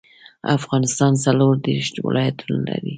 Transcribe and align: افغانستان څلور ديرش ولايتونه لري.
افغانستان 0.57 1.11
څلور 1.23 1.53
ديرش 1.65 1.89
ولايتونه 2.07 2.57
لري. 2.67 2.89